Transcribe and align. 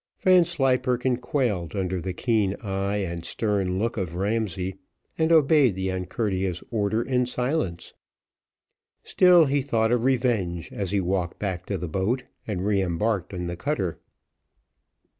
Vanslyperken 0.21 1.17
quailed 1.17 1.75
under 1.75 2.01
the 2.01 2.11
keen 2.11 2.55
eye 2.55 2.97
and 3.07 3.23
stern 3.23 3.77
look 3.77 3.97
of 3.97 4.15
Ramsay, 4.15 4.77
and 5.15 5.31
obeyed 5.31 5.75
the 5.75 5.91
uncourteous 5.91 6.63
order 6.71 7.03
in 7.03 7.27
silence; 7.27 7.93
still 9.03 9.45
he 9.45 9.61
thought 9.61 9.91
of 9.91 10.03
revenge 10.03 10.73
as 10.73 10.89
he 10.89 10.99
walked 10.99 11.37
back 11.37 11.67
to 11.67 11.77
the 11.77 11.87
boat 11.87 12.23
and 12.47 12.65
re 12.65 12.81
embarked 12.81 13.31
in 13.31 13.45
the 13.45 13.55
cutter. 13.55 13.99